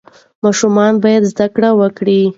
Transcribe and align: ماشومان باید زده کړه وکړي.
ماشومان 0.43 0.93
باید 1.03 1.23
زده 1.31 1.47
کړه 1.55 1.69
وکړي. 1.79 2.21